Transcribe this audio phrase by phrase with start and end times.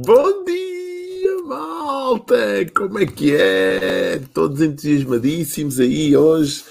[0.00, 2.36] Bom dia, malta!
[2.72, 4.20] Como é que é?
[4.32, 6.64] Todos entusiasmadíssimos aí hoje,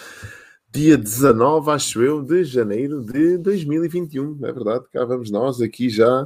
[0.72, 4.40] dia 19, acho eu, de janeiro de 2021.
[4.45, 6.26] É verdade, cá vamos nós aqui já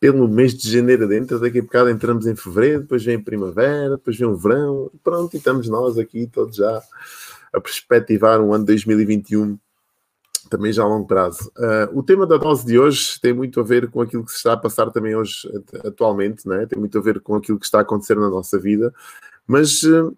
[0.00, 1.38] pelo mês de janeiro dentro.
[1.38, 4.90] Daqui a bocado entramos em fevereiro, depois vem primavera, depois vem o verão.
[5.04, 6.82] Pronto, e estamos nós aqui todos já
[7.52, 9.58] a perspectivar um ano 2021
[10.50, 11.50] também já a longo prazo.
[11.56, 14.38] Uh, o tema da dose de hoje tem muito a ver com aquilo que se
[14.38, 15.48] está a passar também hoje,
[15.84, 16.66] atualmente, né?
[16.66, 18.92] tem muito a ver com aquilo que está a acontecer na nossa vida,
[19.46, 20.14] mas uh,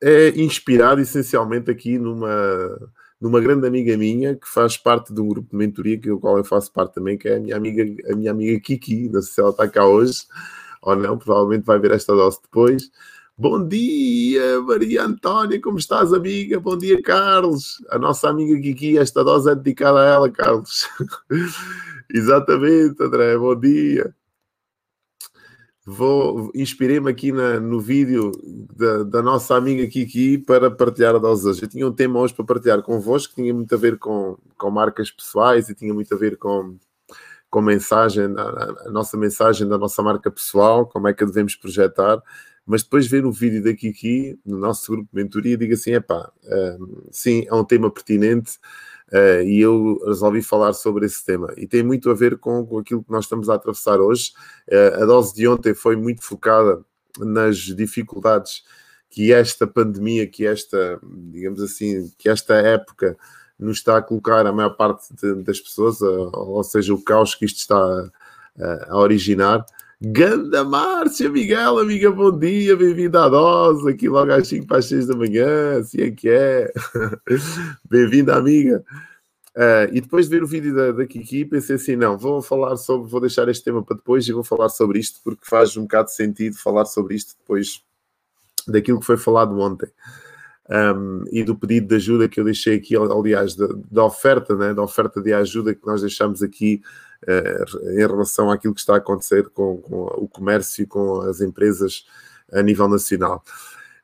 [0.00, 2.78] é inspirado essencialmente aqui numa,
[3.20, 6.38] numa grande amiga minha que faz parte de um grupo de mentoria, que, do qual
[6.38, 9.08] eu faço parte também, que é a minha amiga, a minha amiga Kiki.
[9.08, 10.22] Não sei se ela está cá hoje
[10.82, 12.90] ou não, provavelmente vai ver esta dose depois.
[13.36, 16.60] Bom dia, Maria Antónia, como estás, amiga?
[16.60, 17.82] Bom dia, Carlos.
[17.88, 20.86] A nossa amiga Kiki, esta dose é dedicada a ela, Carlos.
[22.12, 24.14] Exatamente, André, bom dia.
[25.84, 28.32] Vou inspirei-me aqui na, no vídeo
[28.76, 31.62] da, da, nossa amiga Kiki para partilhar a dose hoje.
[31.62, 34.70] Eu tinha um tema hoje para partilhar convosco que tinha muito a ver com, com
[34.70, 36.76] marcas pessoais e tinha muito a ver com,
[37.50, 41.56] com mensagem, a, a nossa mensagem da nossa marca pessoal, como é que a devemos
[41.56, 42.22] projetar
[42.66, 46.30] mas depois ver o vídeo da Kiki, no nosso grupo de mentoria, digo assim: epá,
[46.44, 48.58] uh, sim, é um tema pertinente
[49.12, 51.52] uh, e eu resolvi falar sobre esse tema.
[51.56, 54.32] E tem muito a ver com, com aquilo que nós estamos a atravessar hoje.
[54.70, 56.80] Uh, a dose de ontem foi muito focada
[57.18, 58.62] nas dificuldades
[59.10, 63.16] que esta pandemia, que esta, digamos assim, que esta época
[63.58, 67.44] nos está a colocar a maior parte de, das pessoas, ou seja, o caos que
[67.44, 69.66] isto está a, a originar.
[70.04, 74.86] Ganda Márcia, Miguel, amiga, bom dia, bem-vinda à dose, aqui logo às 5 para as
[74.86, 76.72] 6 da manhã, assim é que é.
[77.88, 78.84] bem-vinda, amiga.
[79.54, 82.76] Uh, e depois de ver o vídeo da, da Kiki, pensei assim: não, vou falar
[82.78, 85.82] sobre, vou deixar este tema para depois e vou falar sobre isto, porque faz um
[85.82, 87.80] bocado de sentido falar sobre isto depois
[88.66, 89.88] daquilo que foi falado ontem.
[90.68, 94.74] Um, e do pedido de ajuda que eu deixei aqui, aliás, da, da oferta, né,
[94.74, 96.82] da oferta de ajuda que nós deixamos aqui
[97.28, 102.04] em relação àquilo que está a acontecer com, com, o comércio com as empresas
[102.52, 103.42] a nível nacional.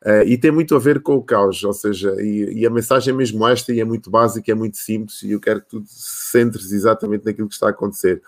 [0.05, 3.13] Uh, e tem muito a ver com o caos, ou seja, e, e, a mensagem
[3.13, 5.83] é mesmo esta, e é muito básica, é muito simples, e eu quero que tu
[5.89, 8.23] centres exatamente naquilo que está a acontecer.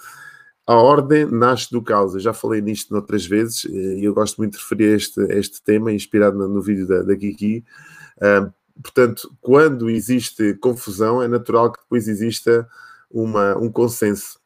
[0.66, 2.14] A ordem nasce do caos.
[2.14, 5.92] Eu já falei nisto noutras vezes, e eu gosto muito de referir este, este tema,
[5.92, 7.64] inspirado no, no vídeo da, da Kiki.
[8.16, 8.52] Uh,
[8.82, 12.68] portanto, quando existe confusão, é natural que depois exista
[13.08, 14.39] uma, um consenso.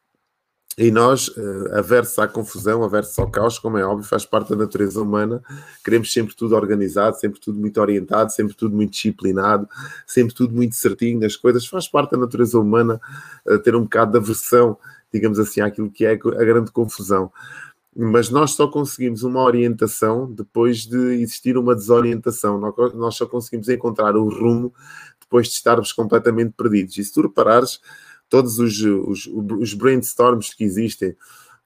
[0.77, 4.57] E nós, uh, aversos à confusão, aversos ao caos, como é óbvio, faz parte da
[4.57, 5.41] natureza humana,
[5.83, 9.69] queremos sempre tudo organizado, sempre tudo muito orientado, sempre tudo muito disciplinado,
[10.05, 11.65] sempre tudo muito certinho nas coisas.
[11.65, 12.99] Faz parte da natureza humana
[13.45, 14.77] uh, ter um bocado de aversão,
[15.13, 17.31] digamos assim, àquilo que é a grande confusão.
[17.95, 22.59] Mas nós só conseguimos uma orientação depois de existir uma desorientação.
[22.93, 24.73] Nós só conseguimos encontrar o rumo
[25.21, 26.97] depois de estarmos completamente perdidos.
[26.97, 27.79] E se tu reparares,
[28.29, 31.15] todos os, os, os brainstorms que existem,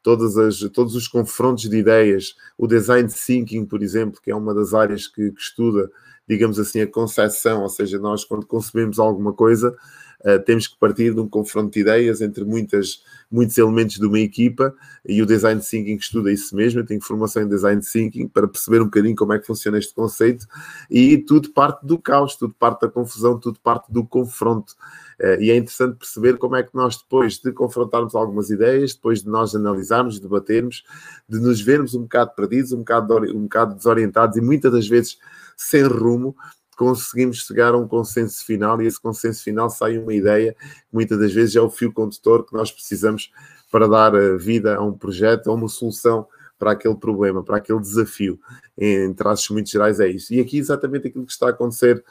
[0.01, 4.53] todas as, todos os confrontos de ideias, o design thinking, por exemplo, que é uma
[4.53, 5.89] das áreas que, que estuda,
[6.27, 9.75] digamos assim, a concepção, ou seja, nós quando concebemos alguma coisa,
[10.21, 14.19] uh, temos que partir de um confronto de ideias entre muitas, muitos elementos de uma
[14.19, 14.73] equipa
[15.05, 16.79] e o design thinking estuda isso mesmo.
[16.79, 19.93] Eu tenho formação em design thinking para perceber um bocadinho como é que funciona este
[19.93, 20.45] conceito
[20.89, 24.75] e tudo parte do caos, tudo parte da confusão, tudo parte do confronto.
[25.19, 29.21] Uh, e é interessante perceber como é que nós, depois de confrontarmos algumas ideias, depois
[29.21, 30.83] de nós analisarmos, debatermos,
[31.27, 35.17] de nos vermos um bocado perdidos, um bocado, um bocado desorientados e muitas das vezes
[35.57, 36.35] sem rumo,
[36.77, 41.19] conseguimos chegar a um consenso final e esse consenso final sai uma ideia que muitas
[41.19, 43.29] das vezes é o fio condutor que nós precisamos
[43.69, 46.25] para dar eh, vida a um projeto, a uma solução
[46.57, 48.39] para aquele problema, para aquele desafio.
[48.77, 50.33] Em traços muito gerais é isso.
[50.33, 52.03] E aqui exatamente aquilo que está a acontecer,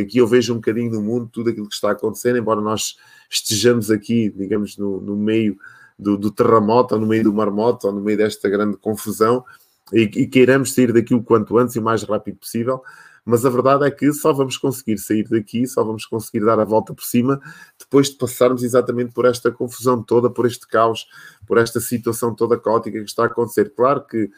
[0.00, 2.96] aqui eu vejo um bocadinho no mundo tudo aquilo que está a acontecer, embora nós
[3.30, 5.56] estejamos aqui, digamos, no, no meio
[5.98, 9.44] do, do, terremoto, ou no meio do marmoto, ou no meio desta grande confusão,
[9.92, 12.82] e, e queiramos sair daqui o quanto antes e o mais rápido possível,
[13.24, 16.64] mas a verdade é que só vamos conseguir sair daqui, só vamos conseguir dar a
[16.64, 17.40] volta por cima
[17.78, 21.06] depois de passarmos exatamente por esta confusão toda, por este caos,
[21.46, 23.72] por esta situação toda caótica que está a acontecer.
[23.74, 24.30] Claro que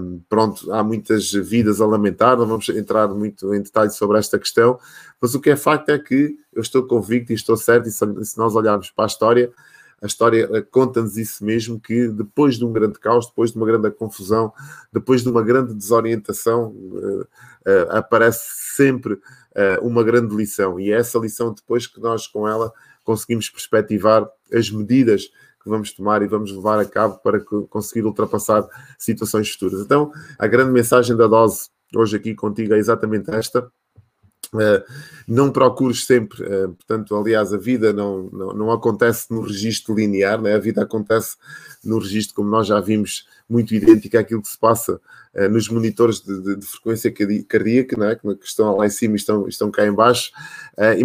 [0.00, 4.38] um, pronto, há muitas vidas a lamentar, não vamos entrar muito em detalhes sobre esta
[4.38, 4.78] questão,
[5.20, 8.38] mas o que é facto é que eu estou convicto e estou certo, e se
[8.38, 9.52] nós olharmos para a história,
[10.00, 13.90] a história conta-nos isso mesmo, que depois de um grande caos, depois de uma grande
[13.90, 14.52] confusão,
[14.92, 17.26] depois de uma grande desorientação, uh, uh,
[17.90, 18.46] aparece
[18.76, 19.20] sempre uh,
[19.82, 20.78] uma grande lição.
[20.78, 22.72] E é essa lição depois que nós com ela
[23.02, 25.24] conseguimos perspectivar as medidas
[25.62, 28.66] que vamos tomar e vamos levar a cabo para conseguir ultrapassar
[28.96, 29.80] situações futuras.
[29.80, 33.68] Então, a grande mensagem da dose hoje aqui contigo é exatamente esta.
[34.52, 34.82] Uh,
[35.26, 40.40] não procures sempre, uh, portanto, aliás, a vida não, não, não acontece no registro linear,
[40.40, 40.54] né?
[40.54, 41.36] a vida acontece
[41.84, 44.94] no registro, como nós já vimos, muito idêntico àquilo que se passa
[45.34, 47.12] uh, nos monitores de, de, de, frequência
[47.46, 48.14] cardíaca, né?
[48.16, 50.30] que estão lá em cima e estão, estão cá em baixo,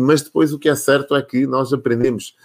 [0.01, 2.35] mas depois o que é certo é que nós aprendemos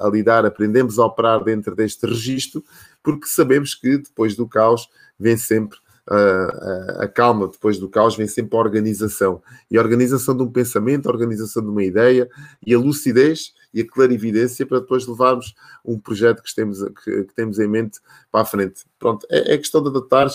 [0.00, 2.64] a lidar, aprendemos a operar dentro deste registro,
[3.02, 4.88] porque sabemos que depois do caos
[5.18, 5.78] vem sempre
[6.08, 9.42] a, a, calma depois do caos vem sempre a organização.
[9.70, 12.28] E a organização de um pensamento, a organização de uma ideia
[12.64, 15.54] e a lucidez e a clarividência para depois levarmos
[15.84, 18.84] um projeto que temos, que, que temos em mente para a frente.
[18.98, 20.28] Pronto, é, é questão de adaptar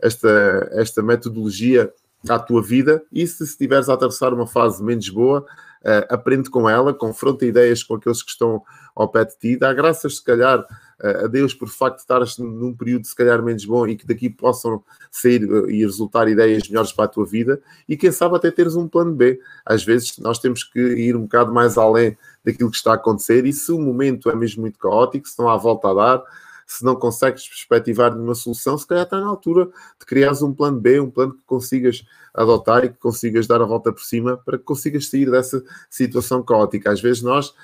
[0.00, 1.92] esta, esta metodologia
[2.28, 6.68] à tua vida e se estiveres a atravessar uma fase menos boa, uh, aprende com
[6.68, 8.62] ela, confronta ideias com aqueles que estão
[8.94, 10.64] ao pé de ti, dá graças, se calhar,
[11.04, 14.30] a Deus por facto de estares num período se calhar menos bom e que daqui
[14.30, 18.50] possam sair eh, e resultar ideias melhores para a tua vida e quem sabe até
[18.50, 19.40] teres um plano B.
[19.66, 23.44] Às vezes nós temos que ir um bocado mais além daquilo que está a acontecer
[23.44, 26.22] e se o momento é mesmo muito caótico, se não há volta a dar,
[26.66, 29.66] se não consegues perspectivar nenhuma solução, se calhar está na altura
[29.98, 33.64] de criares um plano B, um plano que consigas adotar e que consigas dar a
[33.64, 36.90] volta por cima para que consigas sair dessa situação caótica.
[36.90, 37.54] Às vezes nós,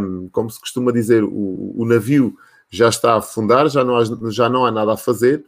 [0.00, 2.36] um, como se costuma dizer, o, o navio
[2.70, 5.44] já está a afundar, já não há, já não há nada a fazer.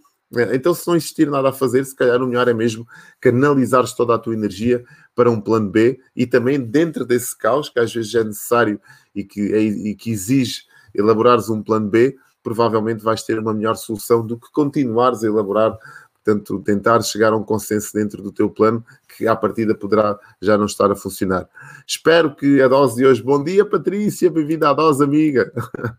[0.52, 2.87] Então, se não existir nada a fazer, se calhar o melhor é mesmo
[3.20, 4.82] canalizares toda a tua energia
[5.14, 8.81] para um plano B e também dentro desse caos, que às vezes é necessário
[9.14, 10.62] e que, é, e que exige
[10.94, 15.79] elaborares um plano B, provavelmente vais ter uma melhor solução do que continuares a elaborar
[16.25, 18.85] Portanto, tentar chegar a um consenso dentro do teu plano
[19.17, 21.49] que à partida poderá já não estar a funcionar.
[21.85, 23.21] Espero que a dose de hoje.
[23.21, 25.53] Bom dia, Patrícia, bem-vinda à dose, amiga.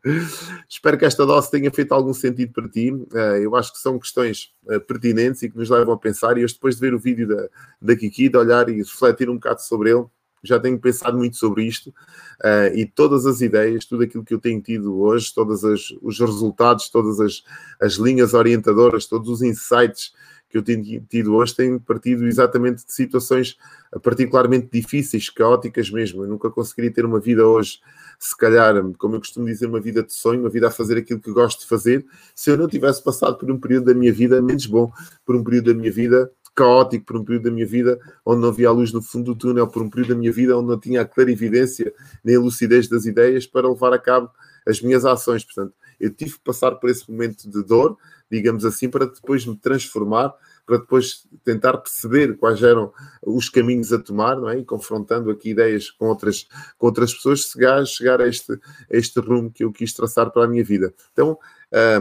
[0.68, 2.94] Espero que esta dose tenha feito algum sentido para ti.
[3.14, 6.38] Eh, eu acho que são questões eh, pertinentes e que nos levam a pensar.
[6.38, 7.50] E hoje, depois de ver o vídeo da,
[7.82, 10.06] da Kiki, de olhar e refletir um bocado sobre ele,
[10.44, 14.40] já tenho pensado muito sobre isto uh, e todas as ideias, tudo aquilo que eu
[14.40, 17.44] tenho tido hoje, todos os resultados, todas as,
[17.82, 20.12] as linhas orientadoras, todos os insights
[20.54, 23.58] que eu tenho tido hoje têm partido exatamente de situações
[24.04, 26.24] particularmente difíceis, caóticas mesmo.
[26.24, 27.80] Eu nunca conseguiria ter uma vida hoje,
[28.20, 31.20] se calhar, como eu costumo dizer, uma vida de sonho, uma vida a fazer aquilo
[31.20, 32.06] que gosto de fazer,
[32.36, 34.92] se eu não tivesse passado por um período da minha vida menos bom,
[35.26, 38.50] por um período da minha vida caótico por um período da minha vida onde não
[38.50, 40.80] havia a luz no fundo do túnel, por um período da minha vida onde não
[40.80, 44.30] tinha a clarividência nem a lucidez das ideias para levar a cabo
[44.66, 45.44] as minhas ações.
[45.44, 47.98] Portanto, eu tive que passar por esse momento de dor,
[48.30, 50.34] digamos assim, para depois me transformar,
[50.66, 52.92] para depois tentar perceber quais eram
[53.26, 54.60] os caminhos a tomar, não é?
[54.60, 59.20] E confrontando aqui ideias com outras, com outras pessoas, chegar, chegar a, este, a este
[59.20, 60.94] rumo que eu quis traçar para a minha vida.
[61.12, 61.38] Então,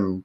[0.00, 0.22] um,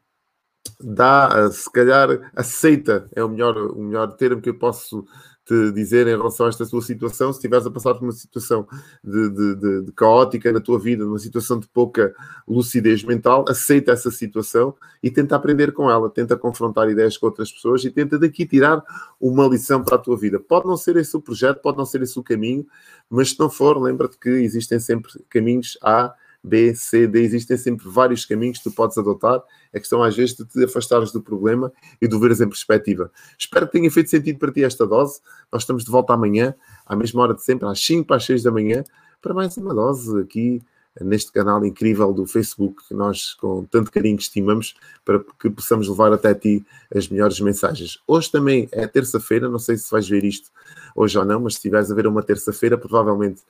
[0.80, 5.06] dá, se calhar, aceita, é o melhor, o melhor termo que eu posso
[5.48, 7.32] te dizer em relação a esta tua situação.
[7.32, 8.68] Se estiveres a passar por uma situação
[9.02, 12.14] de, de, de, de, caótica na tua vida, numa situação de pouca
[12.46, 17.50] lucidez mental, aceita essa situação e tenta aprender com ela, tenta confrontar ideias com outras
[17.50, 18.84] pessoas e tenta daqui tirar
[19.22, 20.38] uma lição para a tua vida.
[20.38, 22.68] Pode não ser esse o projeto, pode não ser esse o caminho,
[23.10, 26.14] mas se não for, lembra-te que existem sempre caminhos A
[26.48, 29.42] B, C, D, existem sempre vários caminhos que tu podes adotar.
[29.74, 33.12] É questão, às vezes, de te afastares do problema e de veres em perspectiva.
[33.38, 35.20] Espero que tenha feito sentido para ti esta dose.
[35.52, 38.44] Nós estamos de volta amanhã, à mesma hora de sempre, às 5 para as 6
[38.44, 38.84] da manhã,
[39.22, 40.62] para mais uma dose aqui
[41.02, 44.76] neste canal incrível do Facebook que nós com tanto carinho estimamos
[45.06, 48.00] para que possamos levar até ti as melhores mensagens.
[48.08, 50.50] Hoje também é terça-feira, não sei se vais ver isto
[50.96, 53.42] hoje ou não, mas se estiveres a ver uma terça-feira, provavelmente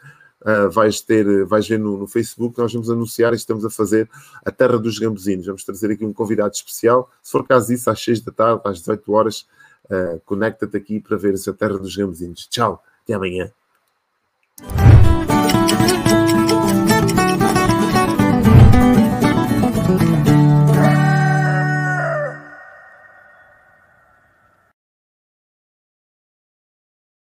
[0.42, 4.10] uh, vais ter, vais ver no, no, Facebook, nós vamos anunciar e estamos a fazer
[4.46, 5.46] a Terra dos Gambuzinos.
[5.46, 7.10] Vamos trazer aqui um convidado especial.
[7.22, 9.48] Se for caso disso, às 6 da tarde, às 18 horas,
[9.86, 12.48] uh, conecta-te aqui para ver a Terra dos Gambuzinos.
[12.48, 13.52] Tchau, até amanhã.